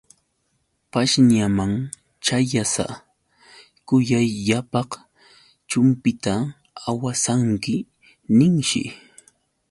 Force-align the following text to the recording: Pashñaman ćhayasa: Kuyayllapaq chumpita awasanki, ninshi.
Pashñaman 0.91 1.71
ćhayasa: 2.25 2.85
Kuyayllapaq 3.87 4.89
chumpita 5.69 6.33
awasanki, 6.89 7.75
ninshi. 8.37 8.81